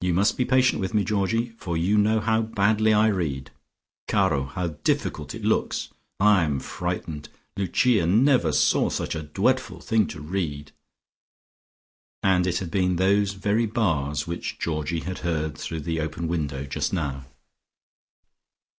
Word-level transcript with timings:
You 0.00 0.14
must 0.14 0.38
be 0.38 0.46
patient 0.46 0.80
with 0.80 0.94
me, 0.94 1.04
Georgie, 1.04 1.50
for 1.58 1.76
you 1.76 1.98
know 1.98 2.20
how 2.20 2.40
badly 2.40 2.94
I 2.94 3.08
read. 3.08 3.50
Caro! 4.08 4.44
How 4.46 4.68
difficult 4.68 5.34
it 5.34 5.44
looks. 5.44 5.90
I 6.18 6.44
am 6.44 6.60
frightened! 6.60 7.28
Lucia 7.58 8.06
never 8.06 8.52
saw 8.52 8.88
such 8.88 9.14
a 9.14 9.22
dwefful 9.24 9.82
thing 9.82 10.06
to 10.06 10.20
read!" 10.22 10.72
And 12.22 12.46
it 12.46 12.56
had 12.60 12.70
been 12.70 12.96
those 12.96 13.34
very 13.34 13.66
bars, 13.66 14.26
which 14.26 14.58
Georgie 14.58 15.00
had 15.00 15.18
heard 15.18 15.58
through 15.58 15.80
the 15.80 16.00
open 16.00 16.26
window 16.26 16.64
just 16.64 16.94
now. 16.94 17.26